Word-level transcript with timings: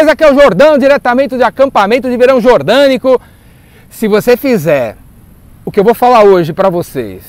beleza? 0.00 0.12
Aqui 0.12 0.24
é 0.24 0.32
o 0.32 0.34
Jordão, 0.34 0.78
diretamente 0.78 1.36
de 1.36 1.42
acampamento 1.42 2.08
de 2.08 2.16
verão 2.16 2.40
jordânico. 2.40 3.20
Se 3.90 4.08
você 4.08 4.36
fizer 4.36 4.96
o 5.64 5.70
que 5.70 5.78
eu 5.78 5.84
vou 5.84 5.94
falar 5.94 6.24
hoje 6.24 6.52
para 6.52 6.70
vocês, 6.70 7.22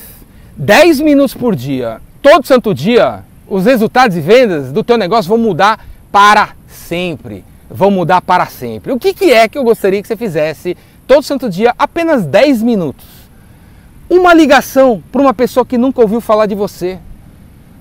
10 0.56 1.00
minutos 1.00 1.34
por 1.34 1.54
dia, 1.54 2.00
todo 2.22 2.46
santo 2.46 2.74
dia, 2.74 3.24
os 3.46 3.66
resultados 3.66 4.16
e 4.16 4.20
vendas 4.20 4.72
do 4.72 4.82
teu 4.82 4.96
negócio 4.96 5.28
vão 5.28 5.38
mudar 5.38 5.84
para 6.10 6.50
sempre. 6.66 7.44
Vão 7.70 7.90
mudar 7.90 8.20
para 8.22 8.46
sempre. 8.46 8.92
O 8.92 8.98
que, 8.98 9.12
que 9.12 9.32
é 9.32 9.48
que 9.48 9.58
eu 9.58 9.64
gostaria 9.64 10.00
que 10.00 10.08
você 10.08 10.16
fizesse 10.16 10.76
todo 11.06 11.22
santo 11.22 11.48
dia, 11.48 11.74
apenas 11.78 12.24
10 12.24 12.62
minutos? 12.62 13.06
Uma 14.08 14.34
ligação 14.34 15.02
para 15.10 15.20
uma 15.20 15.34
pessoa 15.34 15.64
que 15.64 15.78
nunca 15.78 16.00
ouviu 16.00 16.20
falar 16.20 16.46
de 16.46 16.54
você. 16.54 16.98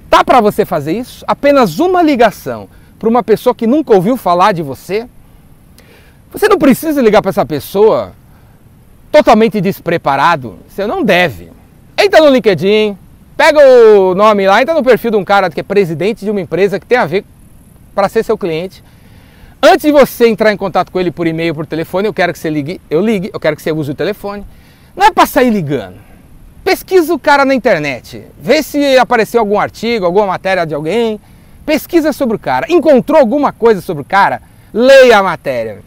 Tá 0.09 0.23
para 0.23 0.41
você 0.41 0.65
fazer 0.65 0.93
isso? 0.93 1.23
Apenas 1.27 1.79
uma 1.79 2.01
ligação 2.01 2.67
para 3.01 3.09
uma 3.09 3.23
pessoa 3.23 3.55
que 3.55 3.65
nunca 3.65 3.95
ouviu 3.95 4.15
falar 4.15 4.51
de 4.51 4.61
você? 4.61 5.07
Você 6.31 6.47
não 6.47 6.59
precisa 6.59 7.01
ligar 7.01 7.19
para 7.23 7.29
essa 7.29 7.43
pessoa 7.43 8.13
totalmente 9.11 9.59
despreparado. 9.59 10.59
Você 10.69 10.85
não 10.85 11.03
deve. 11.03 11.49
Entra 11.97 12.21
no 12.21 12.29
LinkedIn, 12.29 12.95
pega 13.35 13.59
o 13.59 14.13
nome 14.13 14.45
lá, 14.45 14.61
entra 14.61 14.75
no 14.75 14.83
perfil 14.83 15.09
de 15.09 15.17
um 15.17 15.25
cara 15.25 15.49
que 15.49 15.59
é 15.59 15.63
presidente 15.63 16.23
de 16.23 16.29
uma 16.29 16.39
empresa 16.39 16.79
que 16.79 16.85
tem 16.85 16.99
a 16.99 17.07
ver 17.07 17.25
para 17.95 18.07
ser 18.07 18.23
seu 18.23 18.37
cliente. 18.37 18.83
Antes 19.59 19.81
de 19.81 19.91
você 19.91 20.27
entrar 20.27 20.53
em 20.53 20.57
contato 20.57 20.91
com 20.91 20.99
ele 20.99 21.09
por 21.09 21.25
e-mail, 21.25 21.55
por 21.55 21.65
telefone, 21.65 22.07
eu 22.07 22.13
quero 22.13 22.31
que 22.31 22.37
você 22.37 22.51
ligue, 22.51 22.79
eu 22.87 23.01
ligue, 23.01 23.31
eu 23.33 23.39
quero 23.39 23.55
que 23.55 23.63
você 23.63 23.71
use 23.71 23.89
o 23.89 23.95
telefone. 23.95 24.45
Não 24.95 25.07
é 25.07 25.11
para 25.11 25.25
sair 25.25 25.49
ligando. 25.49 25.95
Pesquisa 26.63 27.11
o 27.11 27.17
cara 27.17 27.45
na 27.45 27.55
internet, 27.55 28.23
vê 28.39 28.61
se 28.61 28.95
apareceu 28.99 29.39
algum 29.39 29.59
artigo, 29.59 30.05
alguma 30.05 30.27
matéria 30.27 30.67
de 30.67 30.75
alguém, 30.75 31.19
pesquisa 31.65 32.13
sobre 32.13 32.35
o 32.35 32.39
cara. 32.39 32.65
Encontrou 32.69 33.19
alguma 33.19 33.51
coisa 33.51 33.81
sobre 33.81 34.01
o 34.01 34.05
cara? 34.05 34.41
Leia 34.73 35.19
a 35.19 35.23
matéria. 35.23 35.79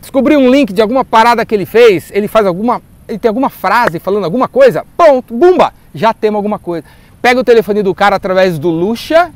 Descobriu 0.00 0.38
um 0.38 0.50
link 0.50 0.72
de 0.72 0.82
alguma 0.82 1.04
parada 1.04 1.44
que 1.44 1.54
ele 1.54 1.66
fez, 1.66 2.10
ele 2.12 2.28
faz 2.28 2.46
alguma, 2.46 2.82
ele 3.08 3.18
tem 3.18 3.28
alguma 3.28 3.48
frase 3.48 3.98
falando 3.98 4.24
alguma 4.24 4.48
coisa? 4.48 4.84
Pronto, 4.96 5.34
bumba, 5.34 5.72
já 5.94 6.12
temos 6.12 6.36
alguma 6.36 6.58
coisa. 6.58 6.84
Pega 7.22 7.40
o 7.40 7.44
telefone 7.44 7.82
do 7.82 7.94
cara 7.94 8.16
através 8.16 8.58
do 8.58 8.68
Luxa 8.68 9.30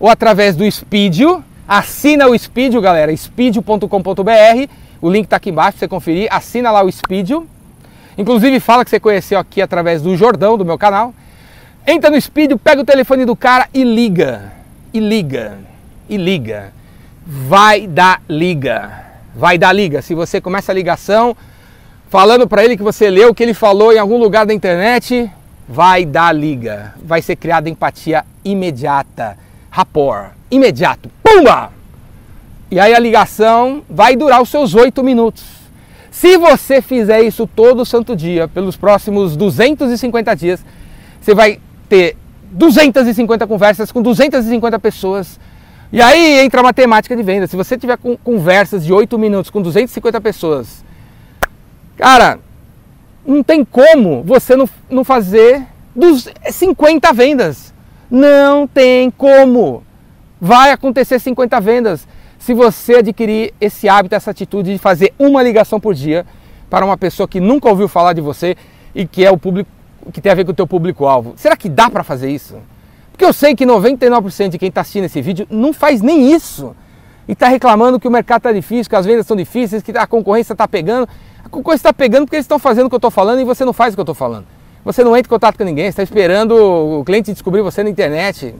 ou 0.00 0.08
através 0.08 0.56
do 0.56 0.68
Speedio, 0.68 1.44
assina 1.66 2.26
o 2.26 2.36
Speedio, 2.36 2.80
galera, 2.80 3.16
speedio.com.br. 3.16 4.68
O 5.00 5.10
link 5.10 5.24
está 5.24 5.36
aqui 5.36 5.50
embaixo 5.50 5.78
para 5.78 5.80
você 5.80 5.88
conferir. 5.88 6.28
Assina 6.30 6.70
lá 6.70 6.82
o 6.82 6.90
Speedio 6.90 7.46
Inclusive 8.16 8.60
fala 8.60 8.84
que 8.84 8.90
você 8.90 9.00
conheceu 9.00 9.38
aqui 9.38 9.60
através 9.60 10.00
do 10.00 10.16
Jordão, 10.16 10.56
do 10.56 10.64
meu 10.64 10.78
canal. 10.78 11.12
Entra 11.86 12.10
no 12.10 12.20
Speed, 12.20 12.52
pega 12.62 12.80
o 12.80 12.84
telefone 12.84 13.24
do 13.24 13.34
cara 13.34 13.68
e 13.74 13.82
liga. 13.82 14.52
E 14.94 15.00
liga. 15.00 15.58
E 16.08 16.16
liga. 16.16 16.72
Vai 17.26 17.88
dar 17.88 18.22
liga. 18.28 18.92
Vai 19.34 19.58
dar 19.58 19.72
liga. 19.72 20.00
Se 20.00 20.14
você 20.14 20.40
começa 20.40 20.70
a 20.70 20.74
ligação 20.74 21.36
falando 22.08 22.46
para 22.46 22.64
ele 22.64 22.76
que 22.76 22.82
você 22.84 23.10
leu 23.10 23.30
o 23.30 23.34
que 23.34 23.42
ele 23.42 23.54
falou 23.54 23.92
em 23.92 23.98
algum 23.98 24.16
lugar 24.16 24.46
da 24.46 24.54
internet, 24.54 25.28
vai 25.68 26.04
dar 26.04 26.32
liga. 26.32 26.94
Vai 27.02 27.20
ser 27.20 27.34
criada 27.34 27.68
empatia 27.68 28.24
imediata. 28.44 29.36
Rapport. 29.68 30.30
Imediato. 30.48 31.10
Pumba! 31.20 31.72
E 32.70 32.78
aí 32.78 32.94
a 32.94 32.98
ligação 33.00 33.82
vai 33.90 34.14
durar 34.14 34.40
os 34.40 34.48
seus 34.48 34.76
oito 34.76 35.02
minutos. 35.02 35.42
Se 36.08 36.38
você 36.38 36.80
fizer 36.80 37.20
isso 37.22 37.48
todo 37.48 37.84
santo 37.84 38.14
dia, 38.14 38.46
pelos 38.46 38.76
próximos 38.76 39.36
250 39.36 40.36
dias, 40.36 40.64
você 41.20 41.34
vai 41.34 41.58
ter 41.88 42.16
250 42.54 43.46
conversas 43.46 43.90
com 43.90 44.00
250 44.00 44.78
pessoas. 44.78 45.40
E 45.92 46.00
aí 46.00 46.40
entra 46.40 46.60
a 46.60 46.62
matemática 46.62 47.14
de 47.16 47.22
venda. 47.22 47.46
Se 47.46 47.56
você 47.56 47.76
tiver 47.76 47.98
com 47.98 48.16
conversas 48.16 48.84
de 48.84 48.92
8 48.92 49.18
minutos 49.18 49.50
com 49.50 49.60
250 49.60 50.20
pessoas, 50.20 50.84
cara, 51.96 52.38
não 53.26 53.42
tem 53.42 53.64
como 53.64 54.22
você 54.22 54.54
não, 54.56 54.68
não 54.88 55.04
fazer 55.04 55.66
dos 55.94 56.28
50 56.50 57.12
vendas. 57.12 57.74
Não 58.10 58.66
tem 58.66 59.10
como. 59.10 59.82
Vai 60.40 60.70
acontecer 60.70 61.18
50 61.18 61.60
vendas 61.60 62.06
se 62.38 62.52
você 62.54 62.96
adquirir 62.96 63.54
esse 63.60 63.88
hábito, 63.88 64.14
essa 64.14 64.30
atitude 64.30 64.72
de 64.72 64.78
fazer 64.78 65.14
uma 65.18 65.42
ligação 65.42 65.80
por 65.80 65.94
dia 65.94 66.26
para 66.68 66.84
uma 66.84 66.96
pessoa 66.96 67.26
que 67.26 67.40
nunca 67.40 67.68
ouviu 67.68 67.88
falar 67.88 68.12
de 68.12 68.20
você 68.20 68.54
e 68.94 69.06
que 69.06 69.24
é 69.24 69.30
o 69.30 69.38
público 69.38 69.70
que 70.12 70.20
tem 70.20 70.30
a 70.30 70.34
ver 70.34 70.44
com 70.44 70.52
o 70.52 70.54
teu 70.54 70.66
público-alvo. 70.66 71.34
Será 71.36 71.56
que 71.56 71.68
dá 71.68 71.88
para 71.90 72.04
fazer 72.04 72.30
isso? 72.30 72.56
Porque 73.10 73.24
eu 73.24 73.32
sei 73.32 73.54
que 73.54 73.64
99% 73.64 74.48
de 74.48 74.58
quem 74.58 74.68
está 74.68 74.80
assistindo 74.80 75.04
esse 75.04 75.22
vídeo 75.22 75.46
não 75.50 75.72
faz 75.72 76.00
nem 76.00 76.32
isso. 76.32 76.74
E 77.28 77.32
está 77.32 77.48
reclamando 77.48 77.98
que 77.98 78.08
o 78.08 78.10
mercado 78.10 78.40
está 78.40 78.52
difícil, 78.52 78.90
que 78.90 78.96
as 78.96 79.06
vendas 79.06 79.22
estão 79.22 79.36
difíceis, 79.36 79.82
que 79.82 79.96
a 79.96 80.06
concorrência 80.06 80.52
está 80.52 80.66
pegando. 80.66 81.08
A 81.44 81.48
concorrência 81.48 81.88
está 81.88 81.92
pegando 81.92 82.24
porque 82.24 82.36
eles 82.36 82.44
estão 82.44 82.58
fazendo 82.58 82.86
o 82.86 82.88
que 82.88 82.94
eu 82.94 82.98
estou 82.98 83.10
falando 83.10 83.40
e 83.40 83.44
você 83.44 83.64
não 83.64 83.72
faz 83.72 83.94
o 83.94 83.96
que 83.96 84.00
eu 84.00 84.04
estou 84.04 84.14
falando. 84.14 84.46
Você 84.84 85.02
não 85.02 85.16
entra 85.16 85.28
em 85.28 85.30
contato 85.30 85.56
com 85.56 85.64
ninguém, 85.64 85.86
está 85.86 86.02
esperando 86.02 86.54
o 86.54 87.04
cliente 87.04 87.32
descobrir 87.32 87.62
você 87.62 87.82
na 87.82 87.88
internet. 87.88 88.54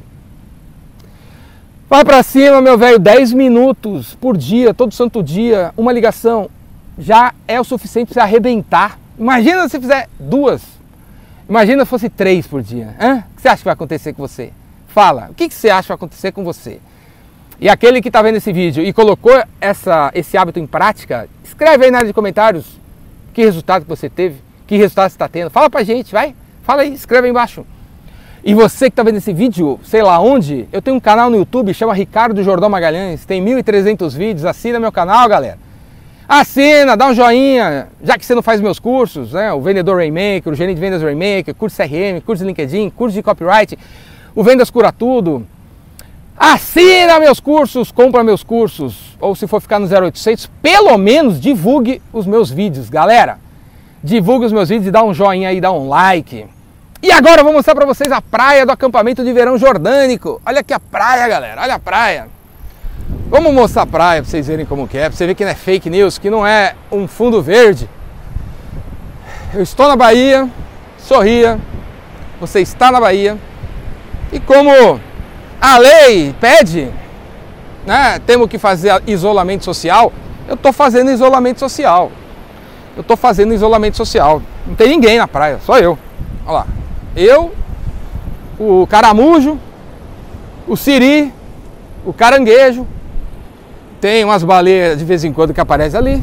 Vai 1.89 2.05
para 2.05 2.23
cima, 2.23 2.63
meu 2.63 2.79
velho, 2.79 2.99
10 2.99 3.35
minutos 3.35 4.15
por 4.15 4.37
dia, 4.37 4.73
todo 4.73 4.95
santo 4.95 5.23
dia, 5.23 5.73
uma 5.77 5.93
ligação 5.93 6.49
já 6.99 7.35
é 7.47 7.61
o 7.61 7.65
suficiente 7.65 8.09
para 8.09 8.15
você 8.15 8.21
arrebentar. 8.21 8.99
Imagina 9.19 9.69
se 9.69 9.79
fizer 9.79 10.09
duas. 10.19 10.63
Imagina 11.49 11.85
se 11.85 11.91
fosse 11.91 12.09
três 12.09 12.47
por 12.47 12.63
dia. 12.63 12.95
Hã? 12.99 13.19
O 13.19 13.37
que 13.37 13.43
você 13.43 13.49
acha 13.49 13.59
que 13.59 13.65
vai 13.65 13.75
acontecer 13.75 14.13
com 14.13 14.27
você? 14.27 14.51
Fala, 14.89 15.29
o 15.31 15.35
que 15.35 15.51
você 15.51 15.71
acha 15.71 15.83
que 15.83 15.89
vai 15.89 15.97
acontecer 15.97 16.33
com 16.33 16.45
você? 16.45 16.81
E 17.61 17.69
aquele 17.69 18.01
que 18.01 18.09
está 18.09 18.23
vendo 18.23 18.37
esse 18.37 18.53
vídeo 18.53 18.83
e 18.83 18.93
colocou 18.93 19.43
essa, 19.61 20.11
esse 20.15 20.37
hábito 20.37 20.59
em 20.59 20.67
prática, 20.67 21.29
escreve 21.45 21.85
aí 21.85 21.91
na 21.91 21.99
área 21.99 22.09
de 22.09 22.15
comentários 22.15 22.81
que 23.33 23.45
resultado 23.45 23.83
que 23.83 23.89
você 23.89 24.09
teve, 24.09 24.37
que 24.67 24.77
resultado 24.77 25.11
você 25.11 25.15
está 25.15 25.29
tendo. 25.29 25.51
Fala 25.51 25.69
pra 25.69 25.83
gente, 25.83 26.13
vai. 26.13 26.35
Fala 26.63 26.83
aí, 26.83 26.95
escreve 26.95 27.27
aí 27.27 27.31
embaixo. 27.31 27.67
E 28.43 28.55
você 28.55 28.87
que 28.87 28.93
está 28.93 29.03
vendo 29.03 29.17
esse 29.17 29.33
vídeo, 29.33 29.81
sei 29.85 30.03
lá 30.03 30.19
onde, 30.21 30.69
eu 30.73 30.83
tenho 30.83 30.97
um 30.97 31.01
canal 31.01 31.31
no 31.31 31.37
YouTube, 31.37 31.73
chama 31.73 31.95
Ricardo 31.95 32.43
Jordão 32.43 32.69
Magalhães, 32.69 33.25
tem 33.25 33.43
1.300 33.43 34.15
vídeos, 34.15 34.45
assina 34.45 34.79
meu 34.79 34.93
canal, 34.93 35.27
galera. 35.29 35.59
Assina, 36.29 36.97
dá 36.97 37.09
um 37.09 37.15
joinha, 37.15 37.89
já 38.03 38.17
que 38.17 38.25
você 38.25 38.35
não 38.35 38.43
faz 38.43 38.61
meus 38.61 38.79
cursos, 38.79 39.33
né? 39.33 39.53
O 39.53 39.61
Vendedor 39.61 39.97
Rainmaker, 39.97 40.53
o 40.53 40.57
Gerente 40.57 40.77
de 40.77 40.81
Vendas 40.81 41.03
Rainmaker, 41.03 41.55
curso 41.55 41.77
CRM, 41.77 42.21
curso 42.25 42.43
de 42.43 42.49
LinkedIn, 42.49 42.91
curso 42.91 43.15
de 43.15 43.23
Copyright, 43.23 43.79
o 44.35 44.43
Vendas 44.43 44.71
Cura 44.71 44.91
Tudo. 44.91 45.47
Assina 46.37 47.21
meus 47.21 47.39
cursos, 47.41 47.93
compra 47.93 48.25
meus 48.25 48.43
cursos, 48.43 49.17
ou 49.21 49.37
se 49.37 49.47
for 49.47 49.61
ficar 49.61 49.79
no 49.79 49.87
0800, 49.87 50.51
pelo 50.63 50.97
menos 50.97 51.39
divulgue 51.39 52.01
os 52.13 52.27
meus 52.27 52.51
vídeos, 52.51 52.89
galera. 52.89 53.39
Divulgue 54.03 54.47
os 54.47 54.53
meus 54.53 54.69
vídeos 54.69 54.89
e 54.89 54.91
dá 54.91 55.05
um 55.05 55.13
joinha 55.13 55.51
aí, 55.51 55.61
dá 55.61 55.71
um 55.71 55.89
like. 55.89 56.47
E 57.03 57.13
agora 57.13 57.41
eu 57.41 57.45
vou 57.45 57.53
mostrar 57.53 57.75
para 57.75 57.85
vocês 57.85 58.11
a 58.11 58.23
praia 58.23 58.65
do 58.65 58.73
acampamento 58.73 59.23
de 59.23 59.31
verão 59.31 59.59
jordânico. 59.59 60.41
Olha 60.45 60.61
aqui 60.61 60.73
a 60.73 60.81
praia, 60.81 61.29
galera. 61.29 61.61
Olha 61.61 61.75
a 61.75 61.79
praia. 61.79 62.29
Vamos 63.27 63.55
mostrar 63.55 63.83
a 63.83 63.87
praia 63.87 64.23
para 64.23 64.31
vocês 64.31 64.47
verem 64.47 64.67
como 64.67 64.87
que 64.87 64.99
é, 64.99 65.09
para 65.09 65.17
você 65.17 65.27
ver 65.27 65.35
que 65.35 65.45
não 65.45 65.51
é 65.51 65.55
fake 65.55 65.89
news, 65.89 66.19
que 66.19 66.29
não 66.29 66.47
é 66.47 66.75
um 66.93 67.09
fundo 67.09 67.43
verde. 67.43 67.89
Eu 69.55 69.63
estou 69.63 69.89
na 69.89 69.97
Bahia, 69.97 70.49
sorria. 70.99 71.59
Você 72.39 72.61
está 72.61 72.93
na 72.93 73.01
Bahia. 73.01 73.39
E 74.31 74.39
como 74.39 75.01
a 75.61 75.79
lei 75.79 76.35
pede, 76.39 76.91
né, 77.87 78.21
temos 78.27 78.47
que 78.47 78.59
fazer 78.59 79.03
isolamento 79.07 79.65
social, 79.65 80.13
eu 80.47 80.55
estou 80.55 80.73
fazendo 80.73 81.11
isolamento 81.11 81.61
social. 81.61 82.13
Eu 82.95 83.01
estou 83.01 83.17
fazendo 83.17 83.55
isolamento 83.55 83.97
social. 83.97 84.43
Não 84.67 84.75
tem 84.75 84.89
ninguém 84.89 85.19
na 85.19 85.27
praia, 85.27 85.59
só 85.65 85.79
eu. 85.79 85.99
Olha 86.47 86.59
lá. 86.59 86.67
Eu, 87.17 87.55
o 88.59 88.87
caramujo, 88.87 89.59
o 90.69 90.77
siri, 90.77 91.33
o 92.05 92.13
caranguejo, 92.13 92.87
tem 94.05 94.23
umas 94.23 94.45
baleias 94.45 94.99
de 94.99 95.05
vez 95.07 95.25
em 95.25 95.33
quando 95.33 95.55
que 95.55 95.61
aparecem 95.63 95.99
ali. 95.99 96.23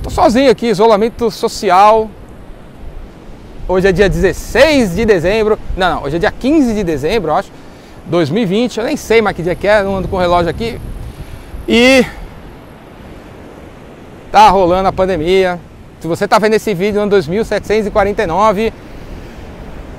Tô 0.00 0.08
sozinho 0.08 0.48
aqui, 0.48 0.68
isolamento 0.68 1.28
social. 1.28 2.08
Hoje 3.66 3.88
é 3.88 3.90
dia 3.90 4.08
16 4.08 4.94
de 4.94 5.04
dezembro. 5.04 5.58
Não, 5.76 5.96
não, 5.96 6.04
hoje 6.04 6.14
é 6.14 6.18
dia 6.20 6.30
15 6.30 6.72
de 6.72 6.84
dezembro, 6.84 7.32
eu 7.32 7.34
acho. 7.34 7.50
2020, 8.06 8.78
eu 8.78 8.84
nem 8.84 8.96
sei 8.96 9.20
mais 9.20 9.34
que 9.34 9.42
dia 9.42 9.56
que 9.56 9.66
é, 9.66 9.82
não 9.82 9.96
ando 9.96 10.06
com 10.06 10.14
o 10.14 10.20
relógio 10.20 10.50
aqui. 10.50 10.80
E 11.66 12.06
tá 14.30 14.48
rolando 14.48 14.88
a 14.88 14.92
pandemia. 14.92 15.58
Se 15.98 16.06
você 16.06 16.28
tá 16.28 16.38
vendo 16.38 16.54
esse 16.54 16.72
vídeo 16.74 17.00
no 17.00 17.08
2749, 17.08 18.72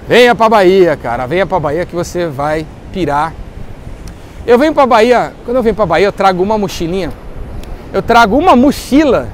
Venha 0.08 0.34
para 0.34 0.48
Bahia, 0.48 0.96
cara. 0.96 1.28
Venha 1.28 1.46
para 1.46 1.60
Bahia 1.60 1.86
que 1.86 1.94
você 1.94 2.26
vai 2.26 2.66
pirar. 2.94 3.34
Eu 4.46 4.60
venho 4.60 4.74
para 4.74 4.86
Bahia, 4.86 5.32
quando 5.46 5.58
eu 5.58 5.64
venho 5.64 5.76
para 5.76 5.86
Bahia, 5.86 6.08
eu 6.08 6.12
trago 6.12 6.44
uma 6.44 6.58
mochilinha. 6.58 7.12
Eu 7.94 8.02
trago 8.02 8.38
uma 8.38 8.56
mochila 8.56 9.30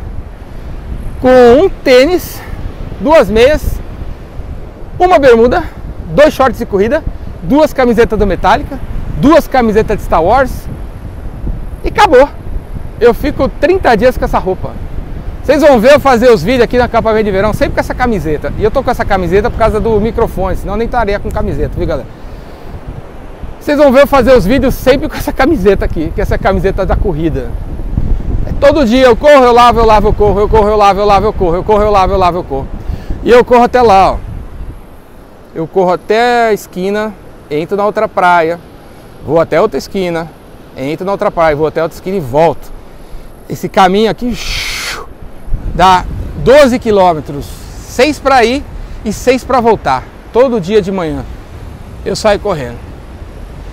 com 1.20 1.64
um 1.64 1.70
tênis, 1.70 2.40
duas 3.00 3.30
meias, 3.30 3.80
uma 5.00 5.18
bermuda, 5.18 5.64
dois 6.14 6.34
shorts 6.34 6.60
de 6.60 6.66
corrida, 6.66 7.04
duas 7.42 7.74
camisetas 7.74 8.20
do 8.20 8.28
Metallica, 8.28 8.80
duas 9.18 9.48
camisetas 9.48 9.98
de 9.98 10.04
Star 10.04 10.24
Wars 10.24 10.52
e 11.84 11.88
acabou. 11.88 12.30
eu 13.00 13.14
fico 13.14 13.48
30 13.48 13.96
dias 13.96 14.18
com 14.18 14.26
essa 14.26 14.38
roupa. 14.38 14.72
Vocês 15.44 15.62
vão 15.62 15.80
ver 15.80 15.94
eu 15.94 16.00
fazer 16.00 16.30
os 16.30 16.44
vídeos 16.44 16.66
aqui 16.66 16.78
no 16.78 16.84
acampamento 16.84 17.26
de 17.26 17.32
verão 17.32 17.54
sempre 17.54 17.74
com 17.74 17.80
essa 17.80 17.96
camiseta. 17.96 18.54
E 18.60 18.64
eu 18.64 18.70
tô 18.70 18.84
com 18.84 18.92
essa 18.92 19.04
camiseta 19.04 19.50
por 19.50 19.58
causa 19.58 19.80
do 19.80 20.00
microfone, 20.00 20.56
senão 20.56 20.74
eu 20.76 20.78
nem 20.78 20.86
estaria 20.86 21.18
com 21.20 21.32
camiseta, 21.32 21.72
viu 21.76 21.88
galera? 21.88 22.19
Vocês 23.70 23.78
vão 23.78 23.92
ver 23.92 24.02
eu 24.02 24.08
fazer 24.08 24.36
os 24.36 24.48
vídeos 24.48 24.74
sempre 24.74 25.08
com 25.08 25.16
essa 25.16 25.32
camiseta 25.32 25.86
aqui, 25.86 26.12
que 26.16 26.20
é 26.20 26.24
essa 26.24 26.40
camiseta 26.40 26.88
da 26.88 26.96
corrida. 26.96 27.52
É 28.48 28.52
todo 28.54 28.84
dia 28.84 29.06
eu 29.06 29.16
corro, 29.16 29.44
eu 29.44 29.54
lavo, 29.54 29.80
eu 29.80 29.86
lavo, 29.86 30.08
eu 30.08 30.14
corro, 30.14 30.40
eu 30.40 30.50
corro, 30.50 30.70
eu 30.70 30.76
lavo, 30.76 31.00
eu 31.00 31.06
lavo, 31.06 31.26
eu 31.28 31.34
corro, 31.34 31.56
eu 31.58 31.64
corro, 31.64 31.84
eu 31.84 31.92
lavo, 31.92 32.14
eu 32.14 32.18
lavo, 32.18 32.38
eu 32.40 32.44
corro. 32.44 32.68
E 33.24 33.30
eu 33.30 33.46
corro 33.46 33.62
até 33.62 33.80
lá, 33.80 34.14
ó. 34.14 34.18
Eu 35.54 35.68
corro 35.68 35.94
até 35.94 36.48
a 36.48 36.52
esquina, 36.52 37.14
entro 37.52 37.78
na 37.78 37.86
outra 37.86 38.08
praia, 38.08 38.60
vou 39.24 39.40
até 39.40 39.62
outra 39.62 39.78
esquina, 39.78 40.28
entro 40.76 41.06
na 41.06 41.12
outra 41.12 41.30
praia, 41.30 41.56
vou 41.56 41.68
até 41.68 41.84
outra 41.84 41.96
esquina 41.96 42.18
e 42.18 42.20
volto. 42.20 42.72
Esse 43.48 43.70
caminho 43.70 44.10
aqui 44.10 44.36
dá 45.76 46.06
12 46.38 46.80
quilômetros, 46.80 47.46
6 47.46 48.18
para 48.18 48.44
ir 48.44 48.64
e 49.06 49.14
6 49.14 49.44
para 49.44 49.60
voltar, 49.60 50.06
todo 50.34 50.60
dia 50.60 50.82
de 50.82 50.92
manhã. 50.92 51.24
Eu 52.04 52.16
saio 52.16 52.40
correndo. 52.40 52.89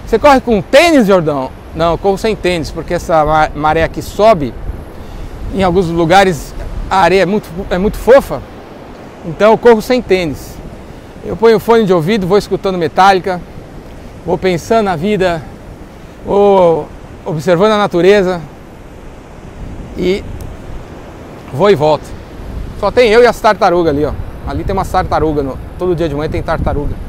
Você 0.06 0.20
corre 0.20 0.40
com 0.40 0.62
tênis, 0.62 1.08
Jordão? 1.08 1.50
Não, 1.74 1.92
eu 1.92 1.98
corro 1.98 2.16
sem 2.16 2.36
tênis, 2.36 2.70
porque 2.70 2.94
essa 2.94 3.50
maré 3.56 3.82
aqui 3.82 4.00
sobe. 4.00 4.54
Em 5.52 5.64
alguns 5.64 5.88
lugares 5.88 6.54
a 6.88 6.98
areia 6.98 7.22
é 7.22 7.26
muito, 7.26 7.48
é 7.70 7.76
muito 7.76 7.96
fofa, 7.96 8.40
então 9.24 9.50
eu 9.50 9.58
corro 9.58 9.82
sem 9.82 10.00
tênis. 10.00 10.54
Eu 11.24 11.36
ponho 11.36 11.58
fone 11.58 11.84
de 11.84 11.92
ouvido, 11.92 12.26
vou 12.26 12.38
escutando 12.38 12.78
metálica, 12.78 13.40
vou 14.24 14.38
pensando 14.38 14.84
na 14.84 14.94
vida, 14.94 15.42
vou 16.24 16.88
observando 17.24 17.72
a 17.72 17.78
natureza 17.78 18.40
e 19.98 20.22
vou 21.52 21.68
e 21.68 21.74
volto. 21.74 22.04
Só 22.78 22.92
tem 22.92 23.10
eu 23.10 23.22
e 23.22 23.26
as 23.26 23.40
tartarugas 23.40 23.92
ali, 23.92 24.04
ó. 24.04 24.12
Ali 24.46 24.62
tem 24.62 24.72
uma 24.72 24.84
tartaruga, 24.84 25.44
todo 25.76 25.96
dia 25.96 26.08
de 26.08 26.14
manhã 26.14 26.30
tem 26.30 26.42
tartaruga. 26.42 27.05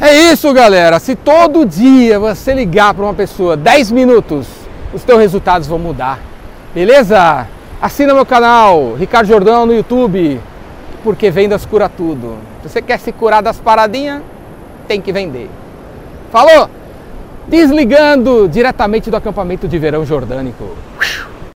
É 0.00 0.14
isso, 0.32 0.52
galera. 0.52 1.00
Se 1.00 1.16
todo 1.16 1.66
dia 1.66 2.18
você 2.18 2.54
ligar 2.54 2.94
para 2.94 3.04
uma 3.04 3.14
pessoa 3.14 3.56
10 3.56 3.90
minutos, 3.90 4.46
os 4.94 5.02
teus 5.02 5.18
resultados 5.18 5.66
vão 5.66 5.78
mudar. 5.78 6.20
Beleza? 6.74 7.46
Assina 7.80 8.14
meu 8.14 8.26
canal, 8.26 8.94
Ricardo 8.94 9.26
Jordão 9.26 9.66
no 9.66 9.74
YouTube, 9.74 10.40
porque 11.02 11.30
vendas 11.30 11.66
cura 11.66 11.88
tudo. 11.88 12.38
Se 12.62 12.68
você 12.68 12.82
quer 12.82 12.98
se 12.98 13.12
curar 13.12 13.42
das 13.42 13.58
paradinhas, 13.58 14.22
tem 14.86 15.00
que 15.00 15.12
vender. 15.12 15.50
Falou? 16.30 16.68
Desligando 17.46 18.48
diretamente 18.48 19.10
do 19.10 19.16
acampamento 19.16 19.66
de 19.66 19.78
verão 19.78 20.04
jordânico. 20.04 20.76